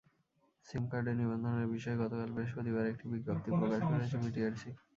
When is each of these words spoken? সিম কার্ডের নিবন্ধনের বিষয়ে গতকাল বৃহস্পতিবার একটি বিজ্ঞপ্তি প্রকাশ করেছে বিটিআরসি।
সিম 0.65 0.83
কার্ডের 0.91 1.15
নিবন্ধনের 1.19 1.67
বিষয়ে 1.73 1.99
গতকাল 2.01 2.29
বৃহস্পতিবার 2.35 2.91
একটি 2.91 3.05
বিজ্ঞপ্তি 3.13 3.49
প্রকাশ 3.53 3.81
করেছে 3.89 4.15
বিটিআরসি। 4.23 4.69